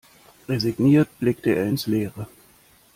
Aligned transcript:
Resigniert 0.49 1.09
blickte 1.19 1.51
er 1.53 1.67
ins 1.67 1.85
Leere. 1.85 2.25